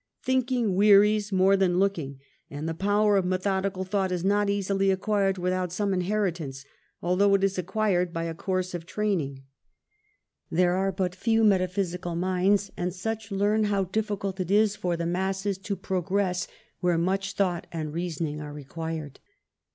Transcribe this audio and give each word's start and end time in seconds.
Thi 0.23 0.41
nking 0.41 0.73
wearies 0.73 1.31
more 1.31 1.55
than 1.55 1.77
looking, 1.77 2.19
and 2.49 2.67
the 2.67 2.73
power 2.73 3.17
of 3.17 3.23
methodical 3.25 3.83
thought 3.85 4.11
is 4.11 4.23
not 4.25 4.49
easily 4.49 4.89
acquired 4.89 5.37
without 5.37 5.71
some 5.71 5.93
inheritance, 5.93 6.65
although 7.03 7.35
it 7.35 7.43
is 7.43 7.59
acquired 7.59 8.11
by 8.11 8.23
a 8.23 8.33
course 8.33 8.73
of 8.73 8.87
training. 8.87 9.43
There 10.49 10.71
are 10.71 10.85
HERMAPHRODITES. 10.85 11.17
39 11.19 11.19
but 11.19 11.23
few 11.23 11.43
metaphysical 11.43 12.15
minds 12.15 12.71
and 12.75 12.91
such 12.95 13.29
learn 13.29 13.65
how 13.65 13.83
difficult 13.83 14.39
it 14.39 14.49
is 14.49 14.75
for 14.75 14.97
the 14.97 15.05
masses 15.05 15.59
to 15.59 15.75
progress 15.75 16.47
where 16.79 16.97
much 16.97 17.33
thought 17.33 17.67
and 17.71 17.93
reasoning 17.93 18.41
are 18.41 18.53
required. 18.53 19.19